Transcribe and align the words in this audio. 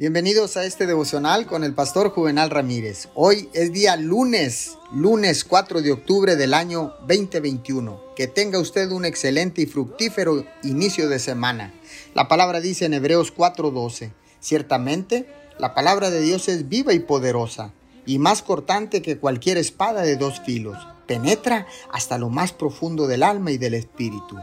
Bienvenidos 0.00 0.56
a 0.56 0.64
este 0.64 0.86
devocional 0.86 1.46
con 1.46 1.64
el 1.64 1.74
pastor 1.74 2.10
Juvenal 2.10 2.50
Ramírez. 2.50 3.08
Hoy 3.16 3.48
es 3.52 3.72
día 3.72 3.96
lunes, 3.96 4.78
lunes 4.92 5.42
4 5.42 5.82
de 5.82 5.90
octubre 5.90 6.36
del 6.36 6.54
año 6.54 6.94
2021. 7.08 8.14
Que 8.14 8.28
tenga 8.28 8.60
usted 8.60 8.92
un 8.92 9.04
excelente 9.04 9.62
y 9.62 9.66
fructífero 9.66 10.44
inicio 10.62 11.08
de 11.08 11.18
semana. 11.18 11.74
La 12.14 12.28
palabra 12.28 12.60
dice 12.60 12.84
en 12.84 12.94
Hebreos 12.94 13.34
4:12, 13.34 14.12
ciertamente 14.38 15.26
la 15.58 15.74
palabra 15.74 16.10
de 16.10 16.20
Dios 16.20 16.46
es 16.46 16.68
viva 16.68 16.92
y 16.92 17.00
poderosa 17.00 17.72
y 18.06 18.20
más 18.20 18.42
cortante 18.42 19.02
que 19.02 19.18
cualquier 19.18 19.58
espada 19.58 20.02
de 20.02 20.14
dos 20.14 20.40
filos. 20.46 20.78
Penetra 21.08 21.66
hasta 21.90 22.18
lo 22.18 22.28
más 22.28 22.52
profundo 22.52 23.08
del 23.08 23.24
alma 23.24 23.50
y 23.50 23.58
del 23.58 23.74
espíritu. 23.74 24.36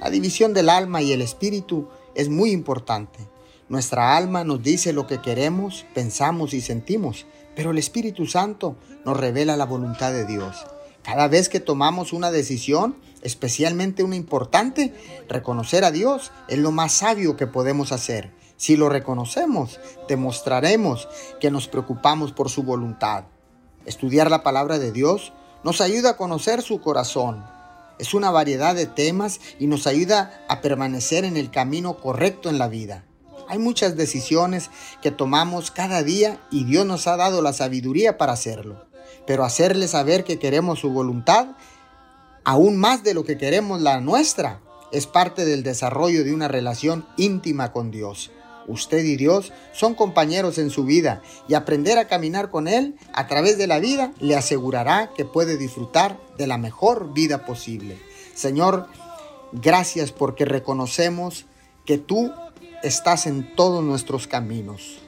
La 0.00 0.08
división 0.08 0.54
del 0.54 0.70
alma 0.70 1.02
y 1.02 1.12
el 1.12 1.20
espíritu 1.20 1.86
es 2.14 2.30
muy 2.30 2.50
importante. 2.50 3.35
Nuestra 3.68 4.16
alma 4.16 4.44
nos 4.44 4.62
dice 4.62 4.92
lo 4.92 5.08
que 5.08 5.20
queremos, 5.20 5.86
pensamos 5.92 6.54
y 6.54 6.60
sentimos, 6.60 7.26
pero 7.56 7.72
el 7.72 7.78
Espíritu 7.78 8.26
Santo 8.26 8.76
nos 9.04 9.16
revela 9.16 9.56
la 9.56 9.66
voluntad 9.66 10.12
de 10.12 10.24
Dios. 10.24 10.64
Cada 11.02 11.26
vez 11.26 11.48
que 11.48 11.58
tomamos 11.58 12.12
una 12.12 12.30
decisión, 12.30 12.96
especialmente 13.22 14.04
una 14.04 14.14
importante, 14.14 14.94
reconocer 15.28 15.84
a 15.84 15.90
Dios 15.90 16.30
es 16.46 16.58
lo 16.58 16.70
más 16.70 16.92
sabio 16.92 17.36
que 17.36 17.48
podemos 17.48 17.90
hacer. 17.90 18.32
Si 18.56 18.76
lo 18.76 18.88
reconocemos, 18.88 19.80
demostraremos 20.08 21.08
que 21.40 21.50
nos 21.50 21.66
preocupamos 21.66 22.30
por 22.32 22.50
su 22.50 22.62
voluntad. 22.62 23.24
Estudiar 23.84 24.30
la 24.30 24.44
palabra 24.44 24.78
de 24.78 24.92
Dios 24.92 25.32
nos 25.64 25.80
ayuda 25.80 26.10
a 26.10 26.16
conocer 26.16 26.62
su 26.62 26.80
corazón. 26.80 27.44
Es 27.98 28.14
una 28.14 28.30
variedad 28.30 28.76
de 28.76 28.86
temas 28.86 29.40
y 29.58 29.66
nos 29.66 29.88
ayuda 29.88 30.44
a 30.48 30.60
permanecer 30.60 31.24
en 31.24 31.36
el 31.36 31.50
camino 31.50 31.96
correcto 31.96 32.48
en 32.48 32.58
la 32.58 32.68
vida. 32.68 33.04
Hay 33.48 33.58
muchas 33.58 33.96
decisiones 33.96 34.70
que 35.02 35.10
tomamos 35.10 35.70
cada 35.70 36.02
día 36.02 36.40
y 36.50 36.64
Dios 36.64 36.86
nos 36.86 37.06
ha 37.06 37.16
dado 37.16 37.42
la 37.42 37.52
sabiduría 37.52 38.18
para 38.18 38.32
hacerlo. 38.32 38.86
Pero 39.26 39.44
hacerle 39.44 39.88
saber 39.88 40.24
que 40.24 40.38
queremos 40.38 40.80
su 40.80 40.90
voluntad, 40.90 41.48
aún 42.44 42.76
más 42.76 43.02
de 43.02 43.14
lo 43.14 43.24
que 43.24 43.38
queremos 43.38 43.80
la 43.80 44.00
nuestra, 44.00 44.60
es 44.92 45.06
parte 45.06 45.44
del 45.44 45.62
desarrollo 45.62 46.24
de 46.24 46.32
una 46.32 46.48
relación 46.48 47.06
íntima 47.16 47.72
con 47.72 47.90
Dios. 47.90 48.30
Usted 48.68 49.04
y 49.04 49.16
Dios 49.16 49.52
son 49.72 49.94
compañeros 49.94 50.58
en 50.58 50.70
su 50.70 50.84
vida 50.84 51.22
y 51.48 51.54
aprender 51.54 51.98
a 51.98 52.08
caminar 52.08 52.50
con 52.50 52.66
Él 52.66 52.96
a 53.12 53.28
través 53.28 53.58
de 53.58 53.68
la 53.68 53.78
vida 53.78 54.12
le 54.18 54.34
asegurará 54.34 55.10
que 55.16 55.24
puede 55.24 55.56
disfrutar 55.56 56.18
de 56.36 56.48
la 56.48 56.58
mejor 56.58 57.12
vida 57.12 57.46
posible. 57.46 57.96
Señor, 58.34 58.88
gracias 59.52 60.10
porque 60.10 60.44
reconocemos 60.44 61.46
que 61.84 61.98
tú 61.98 62.32
estás 62.82 63.26
en 63.26 63.54
todos 63.54 63.82
nuestros 63.84 64.26
caminos. 64.26 64.98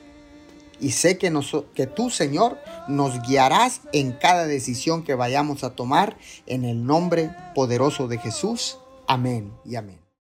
Y 0.80 0.92
sé 0.92 1.18
que, 1.18 1.86
tú, 1.86 2.10
Señor, 2.10 2.58
nos 2.86 3.20
guiarás 3.22 3.80
en 3.92 4.12
cada 4.12 4.46
decisión 4.46 5.02
que 5.02 5.14
vayamos 5.14 5.64
a 5.64 5.74
tomar 5.74 6.16
en 6.46 6.64
el 6.64 6.84
nombre 6.86 7.34
poderoso 7.54 8.06
de 8.06 8.18
Jesús. 8.18 8.78
Amén 9.08 9.52
y 9.64 9.74
amén. 9.74 10.07